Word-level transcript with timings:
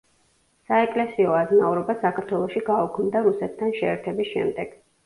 საეკლესიო 0.69 1.35
აზნაურობა 1.41 1.97
საქართველოში 2.07 2.65
გაუქმდა 2.73 3.25
რუსეთთან 3.31 3.79
შეერთების 3.83 4.35
შემდეგ. 4.37 4.79